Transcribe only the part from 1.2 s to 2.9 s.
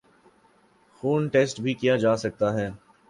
test بھی کیا جاسکتا ہے